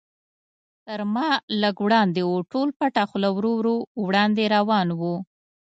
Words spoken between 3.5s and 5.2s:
ورو وړاندې روان و.